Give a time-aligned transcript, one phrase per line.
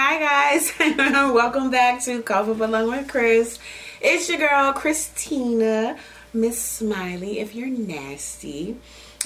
[0.00, 0.72] Hi guys,
[1.34, 3.58] welcome back to Cough Up Along with Chris.
[4.00, 5.98] It's your girl Christina,
[6.32, 7.40] Miss Smiley.
[7.40, 8.76] If you're nasty,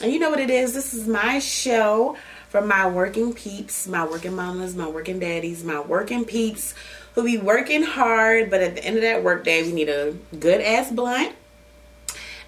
[0.03, 2.17] and you know what it is, this is my show
[2.49, 6.75] for my working peeps, my working mamas, my working daddies, my working peeps
[7.15, 10.63] who be working hard, but at the end of that workday, we need a good
[10.63, 11.35] ass blunt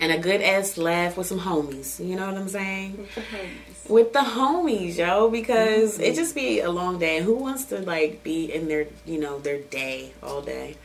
[0.01, 2.05] and a good ass laugh with some homies.
[2.05, 2.99] You know what I'm saying?
[2.99, 3.91] With the homies.
[3.91, 6.15] With the homies, yo, because it mm-hmm.
[6.15, 7.21] just be a long day.
[7.21, 10.77] Who wants to like be in their, you know, their day all day?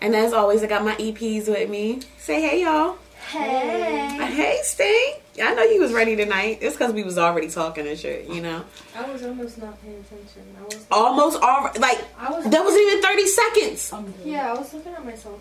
[0.00, 2.00] And as always, I got my EPs with me.
[2.18, 2.96] Say hey, y'all.
[3.28, 4.16] Hey.
[4.32, 5.22] Hey, Stink.
[5.42, 6.58] I know you was ready tonight.
[6.62, 8.64] It's because we was already talking and shit, you know.
[8.96, 10.42] I was almost not paying attention.
[10.58, 10.86] I was.
[10.90, 12.44] Almost all like I was.
[12.44, 13.92] that wasn't even thirty seconds.
[13.92, 15.40] I'm Yeah, I was looking at myself.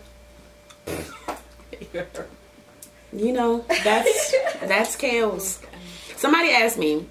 [3.12, 5.60] You know, that's that's chaos.
[6.16, 7.08] Somebody asked me,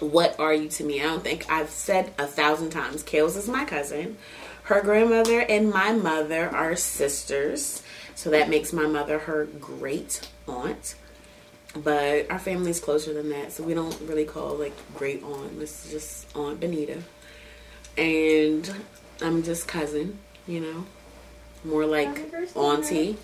[0.00, 3.02] "What are you to me?" I don't think I've said a thousand times.
[3.02, 4.16] Kales is my cousin.
[4.64, 7.82] Her grandmother and my mother are sisters,
[8.14, 10.96] so that makes my mother her great aunt.
[11.74, 15.58] But our family's closer than that, so we don't really call like great aunt.
[15.58, 17.02] This is just Aunt Benita,
[17.98, 18.74] and
[19.20, 20.18] I'm just cousin.
[20.46, 20.86] You know,
[21.64, 23.18] more like auntie.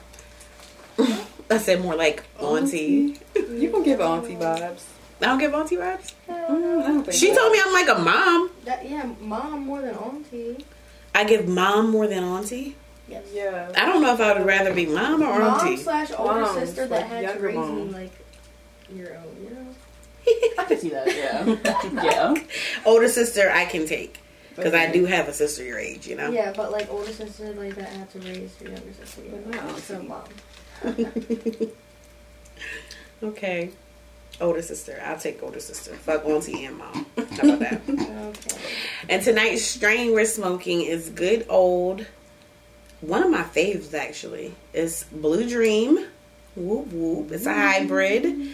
[1.50, 3.18] I said more like auntie.
[3.34, 4.84] You can give auntie vibes.
[5.20, 6.12] I don't give auntie vibes.
[6.28, 7.36] Mm, I don't think She so.
[7.40, 8.50] told me I'm like a mom.
[8.64, 10.64] That, yeah, mom more than auntie.
[11.14, 12.76] I give mom more than auntie.
[13.08, 13.24] Yes.
[13.32, 13.70] Yeah.
[13.76, 15.76] I don't know if I would rather be mom or Mom auntie.
[15.76, 17.86] slash older Moms, sister that like had to raise mom.
[17.88, 18.12] me like
[18.94, 19.66] your own, you know?
[20.58, 21.06] I can see that.
[21.06, 22.02] Yeah.
[22.04, 22.34] yeah.
[22.86, 24.20] Older sister, I can take
[24.56, 26.06] because I do have a sister your age.
[26.06, 26.30] You know.
[26.30, 29.22] Yeah, but like older sister like that had to raise your younger sister.
[29.24, 29.62] You know?
[29.62, 30.22] not So mom.
[33.22, 33.70] Okay.
[34.40, 35.94] Older sister, I'll take older sister.
[35.94, 37.06] Fuck auntie and mom.
[37.16, 37.82] How about that?
[38.32, 38.60] Okay.
[39.08, 42.06] and tonight's strain we're smoking is good old.
[43.00, 46.06] One of my faves actually is Blue Dream.
[46.56, 47.30] Whoop whoop.
[47.32, 48.24] It's a hybrid.
[48.24, 48.52] Mm-hmm.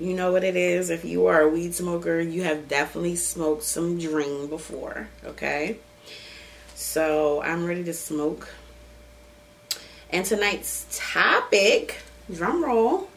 [0.00, 0.90] You know what it is.
[0.90, 5.08] If you are a weed smoker, you have definitely smoked some Dream before.
[5.24, 5.76] Okay.
[6.74, 8.48] So I'm ready to smoke.
[10.12, 13.08] And tonight's topic, drum roll.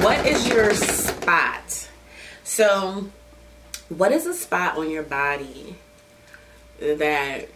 [0.00, 1.88] What is your spot?
[2.42, 3.10] So,
[3.90, 5.76] what is a spot on your body
[6.80, 7.48] that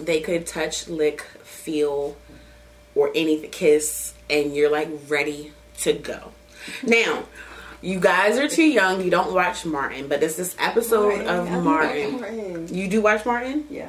[0.00, 2.16] they could touch, lick, feel,
[2.94, 6.32] or anything, kiss, and you're like ready to go?
[6.82, 7.24] Now,
[7.80, 9.02] you guys are too young.
[9.02, 11.54] You don't watch Martin, but it's this episode Martin.
[11.54, 12.20] of Martin.
[12.20, 12.74] Martin.
[12.74, 13.66] You do watch Martin?
[13.70, 13.88] Yeah.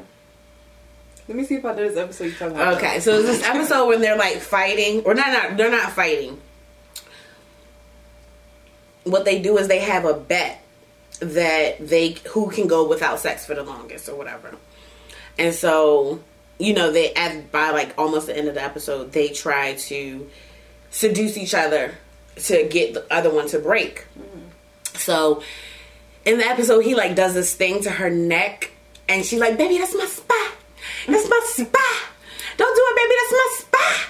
[1.28, 2.78] Let me see if I know this episode you're talking about.
[2.78, 6.42] Okay, so it's this episode when they're like fighting, or not, not they're not fighting.
[9.04, 10.64] What they do is they have a bet
[11.20, 14.56] that they who can go without sex for the longest or whatever,
[15.38, 16.20] and so
[16.58, 20.28] you know they at by like almost the end of the episode they try to
[20.90, 21.94] seduce each other
[22.46, 24.06] to get the other one to break.
[24.96, 25.44] So
[26.26, 28.72] in the episode, he like does this thing to her neck,
[29.08, 30.52] and she's like, "Baby, that's my spot.
[31.08, 32.10] That's my spot.
[32.58, 33.14] Don't do it, baby.
[33.20, 34.10] That's my spot."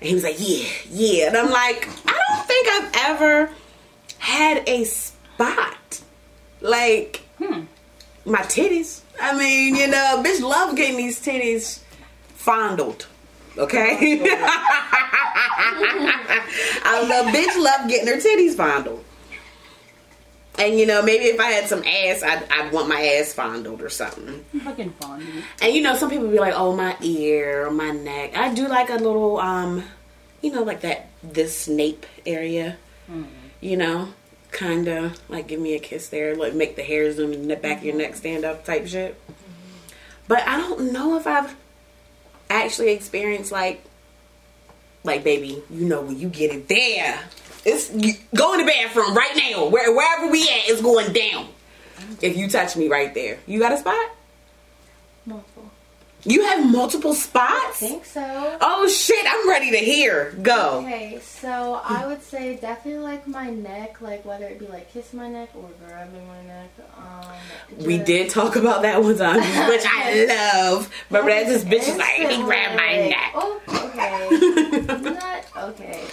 [0.00, 3.50] And he was like, "Yeah, yeah." And I'm like, I don't think I've ever
[4.18, 6.00] had a spot
[6.60, 7.62] like hmm.
[8.24, 9.00] my titties.
[9.20, 11.80] I mean, you know, bitch love getting these titties
[12.28, 13.06] fondled.
[13.56, 14.28] Okay, um,
[16.84, 19.04] I know, bitch love getting her titties fondled.
[20.58, 23.82] And you know, maybe if I had some ass, I'd, I'd want my ass fondled
[23.82, 24.44] or something.
[24.62, 25.42] Fucking fondue.
[25.60, 28.68] And you know, some people be like, "Oh, my ear or my neck." I do
[28.68, 29.84] like a little, um,
[30.42, 32.76] you know, like that this nape area.
[33.10, 33.24] Mm-hmm.
[33.60, 34.08] You know,
[34.52, 37.78] kind of like give me a kiss there, like make the hairs in the back
[37.78, 38.18] of your neck mm-hmm.
[38.18, 39.20] stand up type shit.
[40.28, 41.56] But I don't know if I've
[42.62, 43.82] actually experience like,
[45.02, 47.20] like baby, you know, when you get it there,
[47.64, 49.68] it's you, go in the bathroom right now.
[49.68, 51.48] Where wherever we at, it's going down.
[52.20, 54.10] If you touch me right there, you got a spot.
[55.26, 55.53] Multiple.
[56.26, 57.52] You have multiple spots?
[57.82, 58.56] I think so.
[58.60, 60.32] Oh shit, I'm ready to hear.
[60.42, 60.78] Go.
[60.78, 65.12] Okay, so I would say definitely like my neck, like whether it be like kiss
[65.12, 66.70] my neck or grabbing my neck.
[66.96, 69.36] Um, We did talk about that one time,
[69.68, 70.90] which I love.
[71.10, 73.32] Remember that this bitch is like, he grabbed my neck.
[73.34, 75.10] Oh, okay.
[75.10, 76.04] Not okay.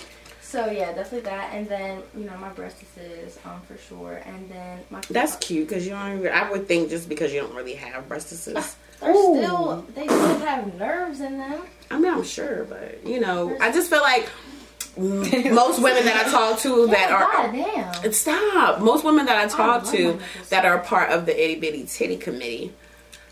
[0.51, 4.79] So yeah, definitely that, and then you know my breastises, um, for sure, and then
[4.89, 4.99] my.
[5.09, 6.19] That's cute because you don't.
[6.19, 8.75] Even, I would think just because you don't really have breastises.
[8.99, 9.37] They're Ooh.
[9.37, 11.61] still, they still have nerves in them.
[11.89, 14.29] I mean, I'm sure, but you know, I just feel like
[14.97, 18.13] most women that I talk to that are God.
[18.13, 18.81] Stop.
[18.81, 20.19] Most women that I talk love to
[20.49, 22.73] that are part of the itty bitty titty committee,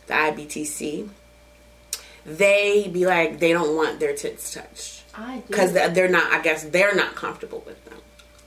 [0.08, 1.10] the IBTC,
[2.26, 5.44] they be like they don't want their tits touched I do.
[5.48, 6.32] because they're not.
[6.32, 7.96] I guess they're not comfortable with them.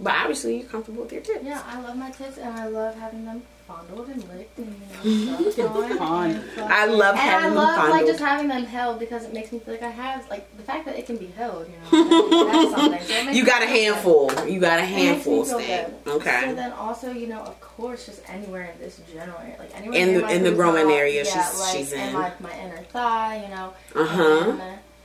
[0.00, 1.44] But obviously, you're comfortable with your tits.
[1.44, 4.74] Yeah, I love my tits and I love having them fondled and licked and
[5.04, 5.96] you know, stuff on.
[5.96, 6.70] Fond- and stuff.
[6.72, 9.52] I love and having I them love like just having them held because it makes
[9.52, 11.68] me feel like I have like the fact that it can be held.
[11.68, 12.08] You know,
[12.44, 13.26] that's, that's something.
[13.26, 13.82] So You got a feel good.
[13.84, 14.48] handful.
[14.48, 15.94] You got a It makes me handful, feel good.
[16.08, 16.42] Okay.
[16.46, 19.98] So then also, you know, of course, just anywhere in this general area, like anywhere
[20.00, 22.00] In near the- in the boob growing area yeah, she's- like, she's in.
[22.00, 23.72] and like my inner thigh, you know.
[23.94, 24.56] Uh huh.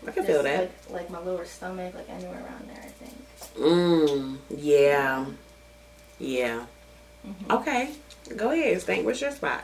[0.07, 0.71] And, I can feel that.
[0.89, 3.13] Like, like my lower stomach, like anywhere around there, I think.
[3.57, 4.37] Mm.
[4.49, 5.25] Yeah.
[6.19, 6.65] Yeah.
[7.25, 7.51] Mm-hmm.
[7.51, 7.91] Okay.
[8.35, 9.05] Go ahead, Stank.
[9.05, 9.63] What's your spot?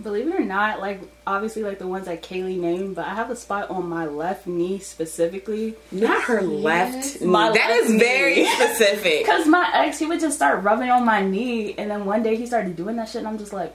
[0.00, 3.28] Believe it or not, like obviously like the ones that Kaylee named, but I have
[3.28, 5.74] a spot on my left knee specifically.
[5.92, 7.20] Not her left.
[7.20, 7.54] My knee.
[7.54, 9.26] That left is very specific.
[9.26, 12.36] Cause my ex, he would just start rubbing on my knee, and then one day
[12.36, 13.74] he started doing that shit, and I'm just like,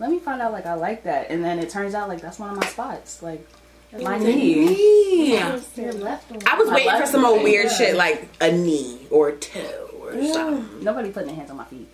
[0.00, 2.40] let me find out like I like that, and then it turns out like that's
[2.40, 3.46] one of my spots, like
[4.02, 5.32] my knee.
[5.34, 5.60] Yeah.
[5.76, 6.40] Your left one.
[6.46, 7.76] I was My waiting for some old weird yeah.
[7.76, 10.82] shit like a knee or a toe or something.
[10.84, 11.88] Nobody putting their hands on my feet.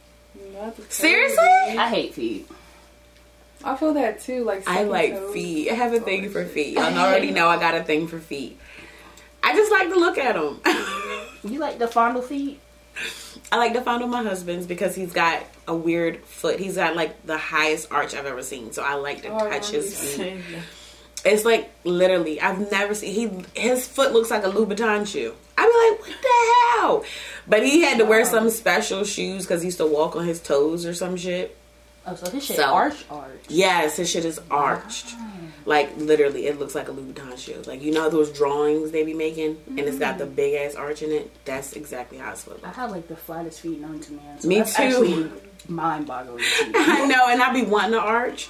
[0.88, 1.38] Seriously?
[1.79, 2.49] I hate feet.
[3.64, 4.44] I feel that too.
[4.44, 5.32] Like I like toes.
[5.35, 5.70] feet.
[5.70, 6.75] I have a thing for feet.
[6.75, 8.58] Y'all already know I got a thing for feet.
[9.43, 10.61] I just like to look at them.
[11.43, 12.61] You like the fondle feet?
[13.50, 16.61] I like to fondle my husband's because he's got a weird foot.
[16.61, 18.73] He's got like the highest arch I've ever seen.
[18.73, 20.37] So I like to Oh, touch his feet.
[21.22, 21.38] Saying that.
[21.38, 25.34] It's like literally, I've never seen he his foot looks like a Louboutin shoe.
[25.56, 27.05] I'd be like, what the hell?
[27.46, 28.31] But he had to wear uh-huh.
[28.31, 31.56] some special shoes because he used to walk on his toes or some shit.
[32.06, 33.44] Oh, so his shit So- arch arch.
[33.49, 35.14] Yes, his shit is arched.
[35.17, 35.31] Ah.
[35.67, 37.62] Like literally, it looks like a Louboutin shoe.
[37.67, 40.34] Like you know those drawings they be making, and it's got the mm.
[40.34, 41.31] big ass arch in it.
[41.44, 44.40] That's exactly how it's foot I have like the flattest feet known to man.
[44.40, 44.82] So Me that's too.
[44.82, 45.31] actually
[45.69, 46.38] mind-boggling.
[46.38, 46.72] To.
[46.75, 48.49] I know, and I be wanting to arch,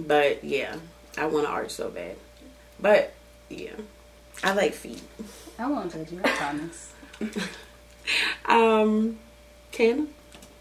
[0.00, 0.76] but yeah,
[1.16, 2.16] I want to arch so bad.
[2.80, 3.12] But
[3.48, 3.72] yeah,
[4.42, 5.02] I like feet.
[5.58, 6.20] I won't judge you.
[6.24, 6.92] I promise.
[8.46, 9.18] Um,
[9.70, 10.08] Ken.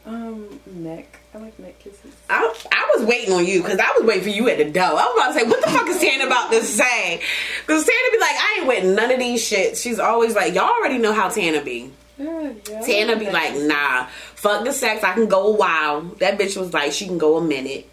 [0.06, 1.20] Um, neck.
[1.34, 2.14] I like neck kisses.
[2.30, 4.84] I, I was waiting on you because I was waiting for you at the door.
[4.84, 7.22] I was about to say, what the fuck is Tana about to say?
[7.62, 9.78] Because Tana be like, I ain't with none of these shit.
[9.78, 11.92] She's always like, y'all already know how Tana be.
[12.18, 12.82] Yeah, yeah.
[12.82, 14.06] Tana be like, nah,
[14.36, 15.04] fuck the sex.
[15.04, 16.02] I can go a while.
[16.20, 17.88] That bitch was like, she can go a minute.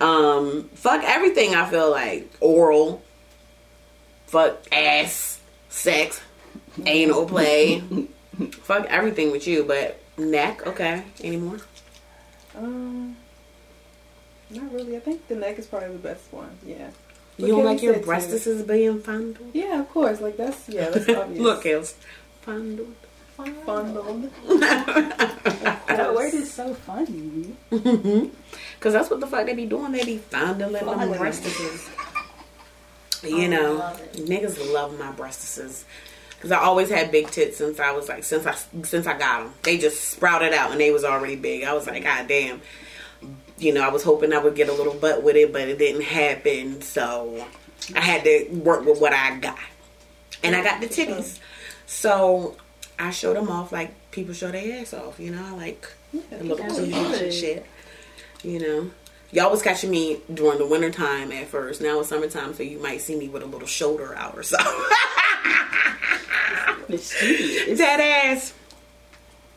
[0.00, 1.54] Um, fuck everything.
[1.54, 3.02] I feel like oral,
[4.26, 6.20] fuck ass, sex,
[6.86, 7.80] anal play,
[8.62, 9.64] fuck everything with you.
[9.64, 11.58] But neck, okay, anymore.
[12.56, 13.16] Um,
[14.50, 14.96] not really.
[14.96, 16.58] I think the neck is probably the best one.
[16.64, 16.90] Yeah.
[17.36, 19.50] You don't like your breasts is being fondled?
[19.52, 20.20] Yeah, of course.
[20.20, 21.40] Like that's yeah, that's obvious.
[21.40, 21.94] Look, Kels.
[22.42, 22.94] Fondled.
[23.36, 24.30] Fondled.
[25.86, 27.54] That word is so funny.
[28.74, 29.92] Because that's what the fuck they be doing.
[29.92, 31.88] They be fondling them breastises.
[33.22, 35.84] You know, love niggas love my breastises.
[36.36, 39.44] Because I always had big tits since I was like, since I since I got
[39.44, 39.54] them.
[39.62, 41.64] They just sprouted out and they was already big.
[41.64, 42.60] I was like, God damn.
[43.56, 45.78] You know, I was hoping I would get a little butt with it, but it
[45.78, 46.82] didn't happen.
[46.82, 47.46] So
[47.94, 49.58] I had to work with what I got.
[50.42, 51.38] And I got the titties.
[51.86, 52.56] So
[52.98, 56.56] I showed them off like people show their ass off, you know, like the little
[56.56, 57.66] that's cleavage and shit.
[58.42, 58.90] You know.
[59.32, 61.80] Y'all was catching me during the winter time at first.
[61.80, 64.72] Now it's summertime, so you might see me with a little shoulder out or something.
[66.88, 67.78] Mischievous.
[67.78, 68.54] Dead ass.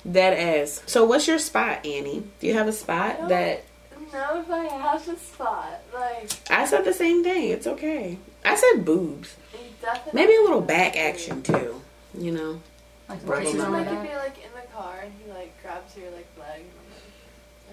[0.10, 0.82] Dead ass.
[0.88, 2.24] So what's your spot, Annie?
[2.40, 3.66] Do you have a spot that
[4.12, 7.50] No, if I have a spot, like I said the same thing.
[7.52, 8.18] It's okay.
[8.44, 9.36] I said boobs.
[9.82, 11.82] definitely Maybe a little back action too.
[12.18, 12.62] You know.
[13.10, 13.26] Like Right.
[13.44, 16.12] braces on my Like if you're like in the car and he like grabs your
[16.12, 16.64] like leg.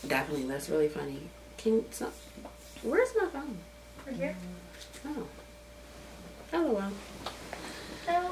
[0.08, 0.46] Definitely.
[0.48, 1.20] That's really funny.
[1.58, 2.10] Can so,
[2.82, 3.58] where's my phone?
[4.06, 4.36] Right here.
[5.08, 5.28] Oh.
[6.54, 6.84] LOL.
[8.10, 8.32] Oh,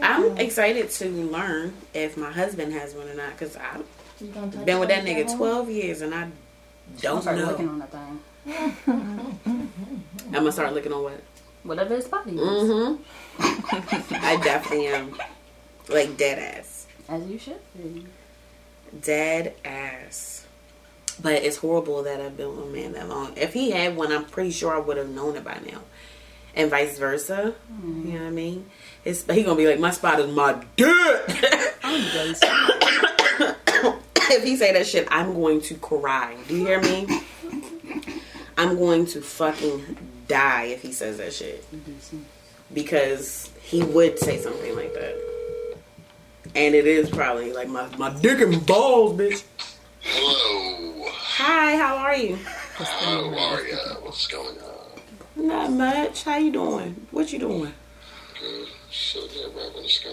[0.00, 3.84] I'm excited to learn if my husband has one or not because I've
[4.20, 6.28] You gonna touch been with that when you get nigga 12 years and I
[7.00, 7.72] don't start looking know.
[7.72, 8.20] on that thing.
[10.26, 11.20] I'm gonna start looking on what?
[11.62, 12.40] Whatever his body is.
[12.40, 14.14] Mm-hmm.
[14.14, 15.14] I definitely am.
[15.88, 16.86] Like dead ass.
[17.08, 18.06] As you should be.
[19.02, 20.46] Dead ass.
[21.22, 23.36] But it's horrible that I've been with a man that long.
[23.36, 25.82] If he had one, I'm pretty sure I would have known it by now.
[26.54, 27.54] And vice versa.
[27.84, 28.70] You know what I mean?
[29.04, 30.88] It's, he gonna be like, my spot is my dick.
[31.82, 32.44] I'm just
[34.30, 36.36] if he say that shit, I'm going to cry.
[36.48, 37.06] Do you hear me?
[38.56, 39.96] I'm going to fucking
[40.30, 41.64] die if he says that shit
[42.72, 45.16] because he would say something like that.
[46.54, 49.42] And it is probably like my my dick and balls, bitch.
[50.00, 51.04] Hello.
[51.12, 52.36] Hi, how are you?
[52.36, 53.76] How are ya?
[54.02, 55.46] What's going on?
[55.48, 56.24] Not much.
[56.24, 57.06] How you doing?
[57.10, 57.72] What you doing?
[58.40, 58.68] Good.
[58.90, 60.10] So there, rapping the sky.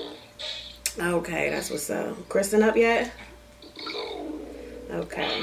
[1.00, 2.28] Okay, that's what's up.
[2.28, 3.12] Kristen up yet?
[3.86, 4.40] No,
[4.92, 5.42] Okay.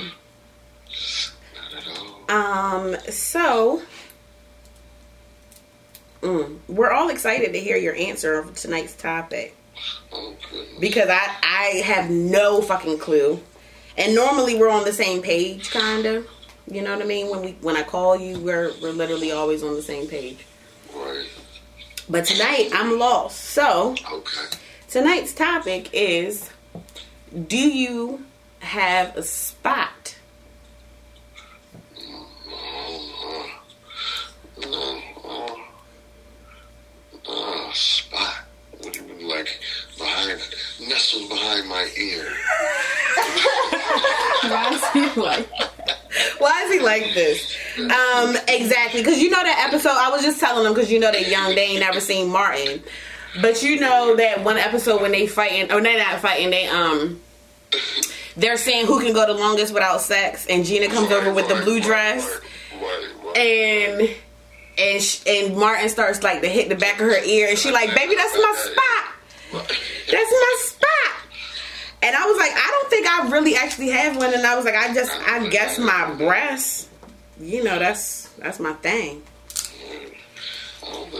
[1.55, 2.31] not at all.
[2.31, 3.83] Um, so
[6.25, 9.55] mm, we're all excited to hear your answer of tonight's topic
[10.81, 13.41] because I I have no fucking clue.
[13.97, 16.27] And normally we're on the same page kind of.
[16.69, 17.31] You know what I mean?
[17.31, 20.45] When we when I call you, we're we're literally always on the same page.
[20.95, 21.27] Right.
[22.09, 23.41] But tonight I'm lost.
[23.41, 24.57] So, Okay.
[24.89, 26.51] tonight's topic is
[27.47, 28.25] do you
[28.61, 30.17] have a spot?
[34.59, 35.01] No.
[35.25, 35.57] Uh,
[37.29, 38.35] uh, spot.
[38.79, 39.49] What do you mean, like
[39.99, 40.41] behind,
[40.81, 42.25] nestled behind my ear?
[44.51, 45.49] Why is he like?
[46.39, 47.57] Why is he like this?
[47.79, 49.93] Um, exactly, because you know that episode.
[49.95, 51.55] I was just telling them because you know they're young.
[51.55, 52.83] They ain't never seen Martin,
[53.43, 56.51] but you know that one episode when they fighting, or they not fighting.
[56.51, 57.21] They um,
[58.37, 61.57] they're saying who can go the longest without sex, and Gina comes over with the
[61.57, 62.27] blue dress,
[62.73, 63.37] Right, right, right.
[63.39, 64.11] and
[64.79, 67.71] and sh- and Martin starts like to hit the back of her ear, and she
[67.71, 69.11] like, baby, that's my spot.
[70.11, 70.81] That's my spot.
[72.05, 74.35] And I was like, I don't think I really actually have one.
[74.35, 76.91] And I was like, I just, I guess my breasts,
[77.41, 79.23] you know, that's that's my thing.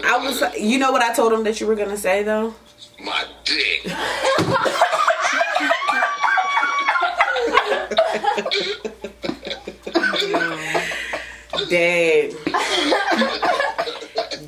[0.03, 2.53] I was, you know what I told him that you were gonna say though.
[3.03, 3.91] My dick.
[11.69, 12.33] Dead,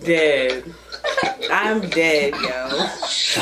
[0.03, 0.63] dead.
[1.51, 2.88] I'm dead, yo.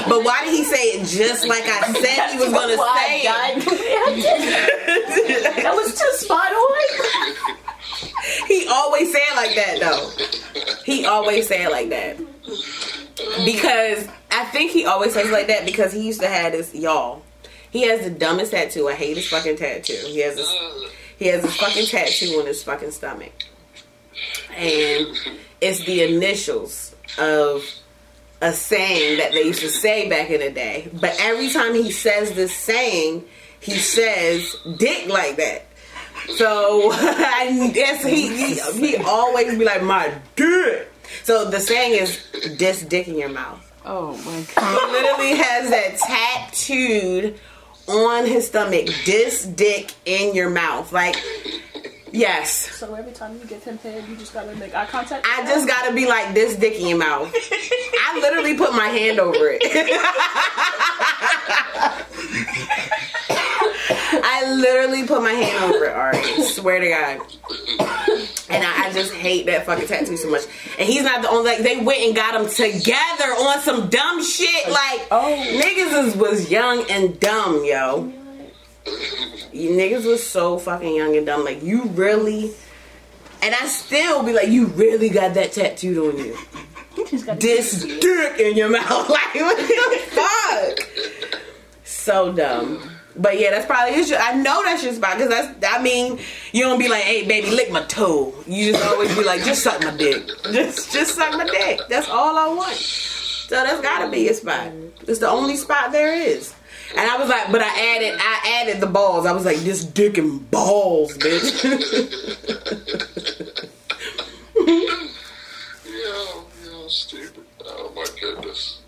[0.07, 3.62] But why did he say it just like I said he was gonna say it?
[5.63, 7.35] That was too spot on.
[8.47, 10.12] He always say it like that though.
[10.83, 12.17] He always say it like that.
[13.45, 17.24] Because I think he always says like that because he used to have this y'all.
[17.71, 18.88] He has the dumbest tattoo.
[18.88, 19.97] I hate his fucking tattoo.
[20.07, 20.53] He has this
[21.17, 23.33] he has this fucking tattoo on his fucking stomach.
[24.55, 25.07] And
[25.62, 27.63] it's the initials of
[28.41, 30.89] a saying that they used to say back in the day.
[30.93, 33.23] But every time he says this saying,
[33.59, 35.65] he says dick like that.
[36.35, 40.91] So I guess he, he he always be like my dick.
[41.23, 43.61] So the saying is this dick in your mouth.
[43.85, 44.79] Oh my god.
[44.79, 47.39] He literally has that tattooed
[47.87, 48.87] on his stomach.
[49.05, 50.91] This dick in your mouth.
[50.91, 51.15] Like
[52.15, 52.72] yes.
[52.77, 55.25] So every time you get him head, you just gotta make eye contact.
[55.29, 57.34] I just gotta be like this dick in your mouth.
[57.51, 59.62] I literally put my hand over it.
[63.88, 66.43] I literally put my hand over it, Ari.
[66.43, 67.19] Swear to God.
[68.50, 70.43] And I, I just hate that fucking tattoo so much.
[70.79, 74.24] And he's not the only like they went and got him together on some dumb
[74.24, 74.69] shit.
[74.69, 75.36] Like Oh.
[75.62, 78.12] niggas is, was young and dumb, yo.
[79.51, 81.43] You niggas was so fucking young and dumb.
[81.43, 82.53] Like you really
[83.41, 86.37] and I still be like, you really got that tattooed on you.
[86.97, 89.09] You just gotta This dick in your mouth.
[89.09, 91.39] Like what the fuck?
[91.83, 92.89] So dumb.
[93.17, 94.11] But yeah, that's probably his.
[94.11, 95.73] I know that's your spot because that's.
[95.75, 96.19] I mean,
[96.51, 99.63] you don't be like, "Hey, baby, lick my toe." You just always be like, "Just
[99.63, 100.27] suck my dick.
[100.51, 102.75] Just, just suck my dick." That's all I want.
[102.75, 104.71] So that's gotta be a spot.
[105.07, 106.53] It's the only spot there is.
[106.91, 109.25] And I was like, but I added, I added the balls.
[109.25, 111.61] I was like, this dick and balls, bitch.
[115.87, 117.43] Yeah, yeah, stupid.
[117.63, 118.81] Oh my goodness.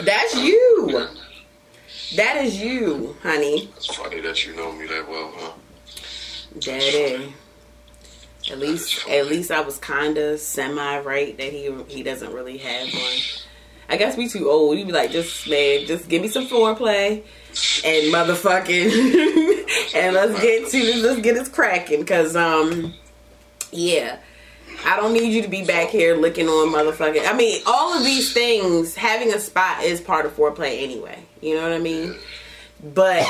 [0.00, 1.08] that's you.
[2.16, 3.70] That is you, honey.
[3.76, 5.52] It's funny that you know me that well, huh?
[6.58, 7.34] Daddy.
[8.50, 12.92] At least, at least I was kinda semi right that he he doesn't really have
[12.92, 13.18] one.
[13.92, 14.78] I guess we too old.
[14.78, 17.22] You be like, just man, just give me some foreplay
[17.84, 21.02] and motherfucking, and let's get to this.
[21.02, 22.94] Let's get this cracking, cause um,
[23.70, 24.18] yeah.
[24.84, 27.28] I don't need you to be back here looking on motherfucking.
[27.28, 31.22] I mean, all of these things, having a spot is part of foreplay anyway.
[31.40, 32.16] You know what I mean?
[32.82, 33.24] But,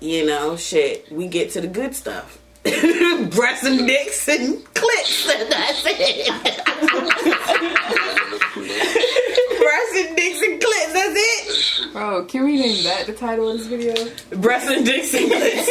[0.00, 2.38] you know, shit, we get to the good stuff.
[2.62, 6.28] Breasts and dicks and clits, and that's it.
[9.58, 11.81] Breasts and dicks and clits, that's it.
[11.92, 13.94] Bro, can we name that the title of this video?
[14.40, 15.66] Breasts and dicks and clits.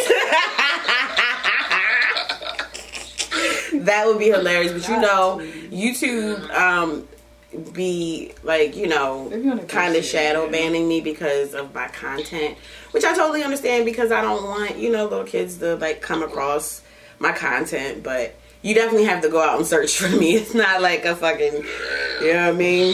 [3.85, 4.73] that would be hilarious.
[4.73, 7.07] But you know, YouTube um
[7.73, 9.31] be like you know
[9.67, 12.55] kind of shadow banning me because of my content,
[12.91, 16.21] which I totally understand because I don't want you know little kids to like come
[16.21, 16.81] across
[17.19, 18.35] my content, but.
[18.63, 20.35] You definitely have to go out and search for me.
[20.41, 21.63] It's not like a fucking,
[22.21, 22.93] you know what I mean?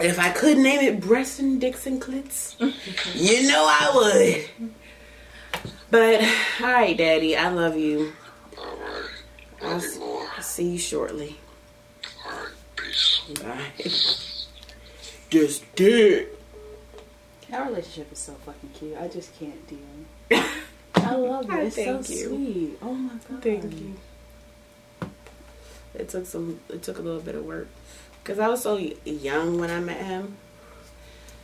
[0.00, 2.56] If I could name it breasts and dicks and clits,
[3.14, 3.90] you know I
[4.60, 4.70] would.
[5.90, 6.22] But
[6.60, 8.12] all right, Daddy, I love you.
[8.58, 9.04] All right.
[9.62, 10.26] I'll Love s- you more.
[10.40, 11.36] see you shortly.
[12.26, 12.48] All right.
[12.76, 13.20] Peace.
[13.40, 13.66] Bye.
[15.30, 16.28] Just did.
[17.52, 18.96] Our relationship is so fucking cute.
[18.98, 19.78] I just can't deal.
[20.94, 21.54] I love it.
[21.66, 22.28] It's Thank so you.
[22.28, 22.78] sweet.
[22.82, 23.42] Oh my god.
[23.42, 23.94] Thank you.
[25.94, 26.60] It took some.
[26.70, 27.68] It took a little bit of work
[28.22, 30.36] because I was so young when I met him.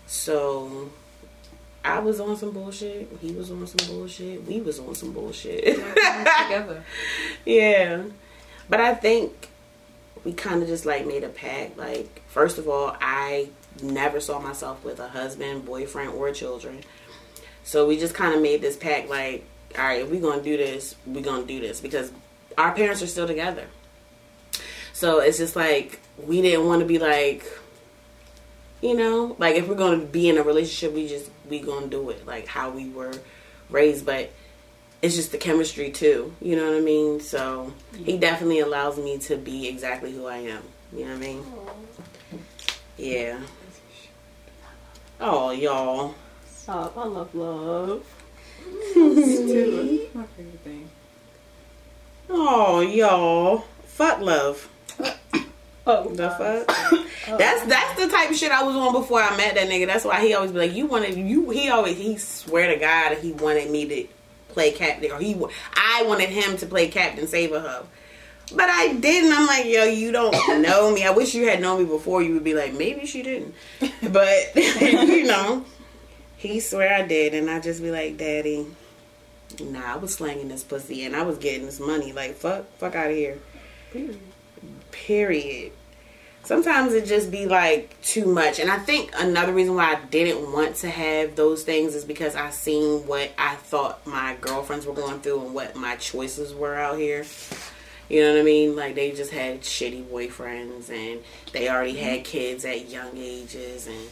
[0.06, 0.90] So
[1.84, 3.08] I was on some bullshit.
[3.20, 4.46] He was on some bullshit.
[4.46, 5.64] We was on some bullshit.
[5.64, 6.84] Together.
[7.44, 8.04] Yeah.
[8.68, 9.48] But I think
[10.24, 11.78] we kind of just like made a pact.
[11.78, 13.48] Like, first of all, I
[13.82, 16.80] never saw myself with a husband, boyfriend, or children.
[17.64, 19.44] So we just kind of made this pact like,
[19.76, 22.12] all right, if we're going to do this, we're going to do this because
[22.56, 23.66] our parents are still together.
[24.98, 27.46] So it's just like, we didn't want to be like,
[28.80, 31.84] you know, like if we're going to be in a relationship, we just, we going
[31.84, 33.14] to do it like how we were
[33.70, 34.04] raised.
[34.04, 34.32] But
[35.00, 36.34] it's just the chemistry too.
[36.42, 37.20] You know what I mean?
[37.20, 40.64] So he definitely allows me to be exactly who I am.
[40.92, 41.44] You know what I mean?
[42.96, 43.38] Yeah.
[45.20, 46.16] Oh, y'all.
[46.50, 46.96] Stop.
[46.96, 48.04] I love love.
[48.96, 50.08] Me too.
[50.12, 50.90] That's my favorite thing.
[52.28, 53.64] Oh, y'all.
[53.84, 54.68] Fuck love.
[55.86, 57.04] Oh, The fuck?
[57.30, 59.86] Oh, that's that's the type of shit I was on before I met that nigga.
[59.86, 61.50] That's why he always be like, you wanted you.
[61.50, 64.08] He always he swear to God he wanted me to
[64.48, 65.36] play captain, or he
[65.74, 67.86] I wanted him to play Captain Save-a-Hoe.
[68.54, 69.32] But I didn't.
[69.32, 71.04] I'm like, yo, you don't know me.
[71.04, 72.22] I wish you had known me before.
[72.22, 73.54] You would be like, maybe she didn't.
[74.10, 75.64] But you know,
[76.38, 78.66] he swear I did, and I just be like, Daddy,
[79.60, 82.12] nah, I was slanging this pussy, and I was getting this money.
[82.12, 83.38] Like, fuck, fuck out of here.
[83.92, 84.18] Period.
[86.44, 90.50] Sometimes it just be like too much, and I think another reason why I didn't
[90.50, 94.94] want to have those things is because I seen what I thought my girlfriends were
[94.94, 97.26] going through and what my choices were out here.
[98.08, 98.74] You know what I mean?
[98.74, 102.30] Like they just had shitty boyfriends and they already had mm-hmm.
[102.30, 104.08] kids at young ages and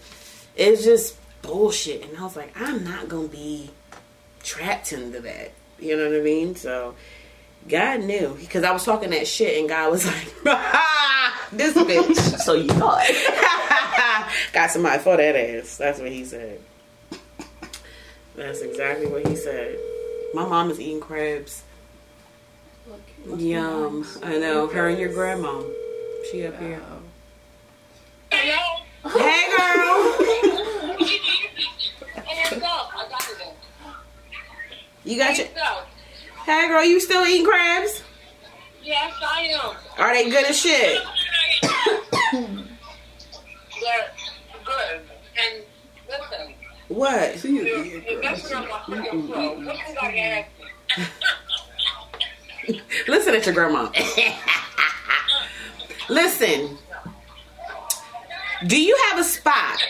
[0.55, 2.05] it's just bullshit.
[2.05, 3.71] And I was like, I'm not gonna be
[4.43, 5.53] trapped into that.
[5.79, 6.55] You know what I mean?
[6.55, 6.95] So
[7.69, 10.35] God knew because I was talking that shit and God was like,
[11.53, 13.05] "This bitch." So you thought.
[14.53, 15.77] Got somebody for that ass.
[15.77, 16.61] That's what he said.
[18.37, 19.79] That's exactly what he said.
[20.33, 21.65] My mom is eating crabs.
[23.37, 24.07] Yum.
[24.23, 24.69] I know.
[24.69, 25.61] Her and your grandma.
[26.31, 26.81] She up here.
[28.31, 28.53] Hey,
[29.57, 30.17] girl.
[35.05, 35.47] You got your.
[36.47, 36.85] Hey, girl.
[36.85, 38.03] You still eating crabs?
[38.83, 39.75] Yes, I am.
[39.99, 41.03] Are they good as shit?
[42.33, 42.53] They're
[44.65, 45.01] good.
[45.39, 45.65] And
[46.09, 46.55] listen,
[46.89, 47.39] What?
[47.41, 48.31] She is you're, you're girl.
[48.31, 49.55] messing up my freaking flow.
[49.65, 50.49] What you got to ask
[52.69, 52.81] me?
[53.09, 53.91] Listen at your grandma.
[56.09, 56.79] Listen.
[58.69, 59.83] Do you have a spot?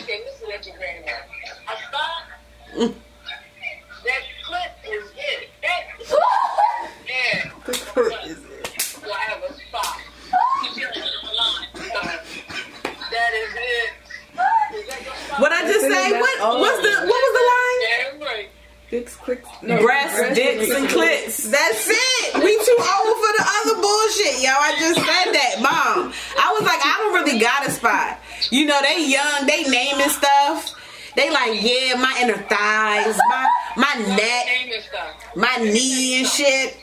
[16.12, 16.42] What I say?
[16.44, 16.60] What?
[16.60, 16.92] What's the?
[17.06, 17.80] What was the line?
[17.88, 18.48] Damn right.
[18.90, 19.48] Dicks, clicks.
[19.62, 21.50] No, Breasts, dicks, and clits.
[21.50, 22.34] That's it.
[22.36, 24.50] We too old for the other bullshit, yo.
[24.54, 26.12] I just said that, mom.
[26.38, 28.20] I was like, I don't really got a spot.
[28.50, 30.72] You know, they young, they naming stuff.
[31.16, 35.34] They like, yeah, my inner thighs, my my neck, Name and stuff.
[35.34, 36.76] my knee and shit.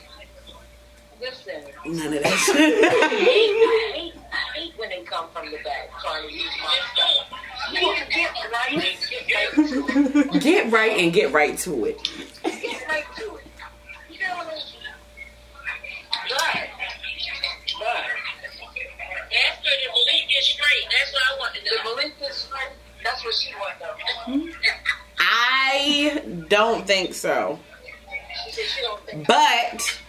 [1.86, 2.84] None of that I shit.
[2.84, 3.08] hate, I
[3.94, 7.38] hate, I hate when they come from the back trying to use my stuff.
[10.40, 11.98] Get right and get right to it.
[12.42, 13.44] Get right to it.
[16.28, 16.64] Good.
[19.34, 21.60] After the belief is straight, that's what I want to.
[21.62, 22.72] The belief is straight,
[23.02, 23.50] that's what she.
[25.18, 27.58] I don't think so.
[29.26, 30.00] But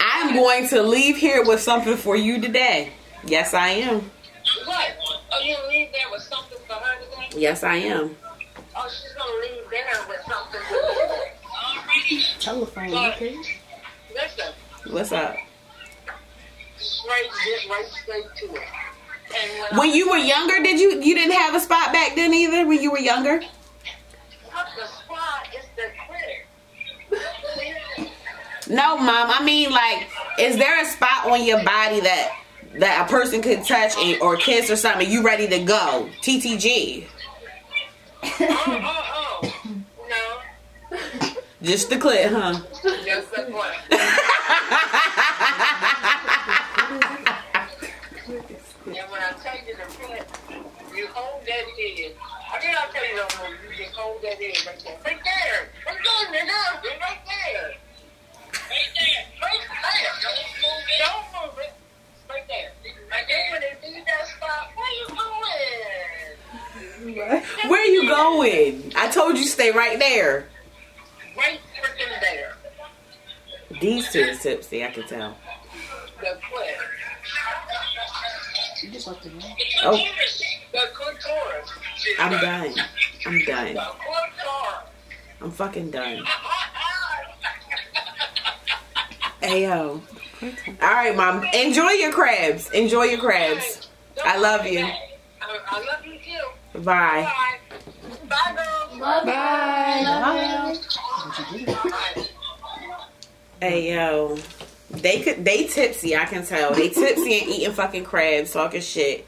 [0.00, 2.92] I'm going to leave here with something for you today.
[3.24, 4.10] Yes, I am.
[4.64, 4.96] What?
[5.32, 6.51] Oh, you leave there with something?
[7.36, 8.16] Yes, I am.
[8.76, 11.32] Oh, she's gonna leave there with something for you today.
[11.44, 12.38] Alrighty.
[12.40, 13.36] Telephone, But, okay?
[14.14, 14.52] listen,
[14.90, 15.36] What's up?
[17.44, 18.62] get right straight to it.
[19.34, 22.34] And when, When you were younger, did you you didn't have a spot back then
[22.34, 22.66] either?
[22.66, 23.40] When you were younger?
[24.54, 26.44] I, the spot is the clit.
[28.68, 29.30] No, mom.
[29.30, 32.38] I mean, like, is there a spot on your body that
[32.78, 35.10] that a person could touch and, or kiss or something?
[35.10, 36.08] You ready to go?
[36.22, 37.04] TTG.
[38.22, 39.52] Oh, oh, oh.
[40.08, 40.22] No,
[41.62, 42.60] Just the clit, huh?
[43.04, 43.76] just the clit.
[48.86, 50.24] And when I tell you the clit,
[50.94, 52.12] you hold that head.
[52.52, 53.48] I mean, I'll tell you no more.
[53.50, 54.98] You just hold that head right there.
[55.04, 55.68] Right there.
[55.86, 56.82] Right there, nigga.
[56.82, 56.98] Right there.
[57.00, 57.20] Right
[58.94, 59.24] there.
[59.40, 60.12] Right there.
[60.98, 61.72] Don't move it.
[62.28, 62.70] Right there.
[63.10, 63.44] Right there.
[63.50, 66.36] When they leave that spot, where you going?
[67.28, 67.44] Right.
[67.68, 68.92] Where you going?
[68.96, 70.48] I told you stay right there.
[71.36, 72.56] Right freaking there.
[73.80, 74.84] These two is tipsy.
[74.84, 75.36] I can tell.
[76.20, 76.76] The clit.
[78.82, 79.42] You just left it in.
[79.84, 79.96] Oh.
[80.72, 81.70] The clitoris.
[82.18, 82.74] I'm done.
[83.26, 83.74] I'm done.
[83.74, 84.88] The clitoris.
[85.40, 86.24] I'm fucking done.
[89.42, 90.00] Hey yo.
[90.40, 90.48] All
[90.80, 91.42] right, mom.
[91.52, 92.70] Enjoy your crabs.
[92.70, 93.88] Enjoy your crabs.
[94.24, 94.86] I love you.
[96.74, 99.00] I, I love you too.
[99.00, 99.22] Bye.
[99.24, 99.32] Bye.
[100.28, 100.86] Bye, girls.
[101.36, 101.58] Bye.
[101.58, 101.66] you.
[101.66, 102.24] Love you.
[103.60, 104.36] Hey yo.
[104.90, 105.44] They could.
[105.44, 106.16] They tipsy.
[106.16, 106.74] I can tell.
[106.74, 109.26] They tipsy and eating fucking crabs, talking shit.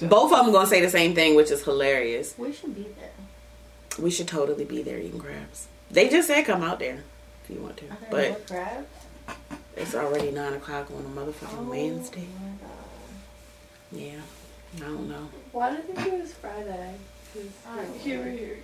[0.00, 2.34] Both of them gonna say the same thing, which is hilarious.
[2.38, 3.10] We should be there.
[3.98, 5.68] We should totally be there eating crabs.
[5.90, 7.02] They just said come out there
[7.44, 8.86] if you want to, Okay, but crabs.
[9.76, 12.26] it's already nine o'clock on a motherfucking Oh Wednesday.
[12.40, 12.70] my God.
[13.92, 14.20] Yeah,
[14.76, 15.28] I don't know.
[15.52, 16.94] Why do they think it was Friday?
[17.32, 18.56] Because you were here,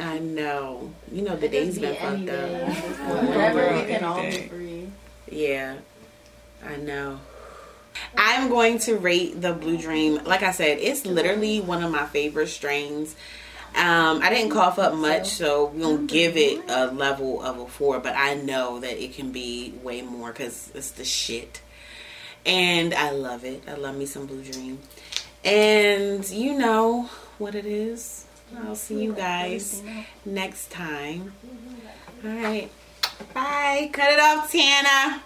[0.00, 0.92] I know.
[1.10, 2.50] You know the day's been be any fucked up.
[2.50, 3.28] at this point.
[3.28, 4.90] Whenever we can all be free.
[5.30, 5.76] Yeah,
[6.64, 7.20] I know.
[8.16, 10.22] I'm going to rate the Blue Dream.
[10.24, 13.16] Like I said, it's literally one of my favorite strains.
[13.74, 17.66] Um, I didn't cough up much, so we don't give it a level of a
[17.66, 17.98] four.
[17.98, 21.60] But I know that it can be way more because it's the shit,
[22.44, 23.64] and I love it.
[23.68, 24.78] I love me some Blue Dream,
[25.46, 28.26] and you know what it is.
[28.58, 29.82] I'll see you guys
[30.24, 31.32] next time.
[32.24, 32.70] All right,
[33.32, 33.88] bye.
[33.92, 35.22] Cut it off, Tana.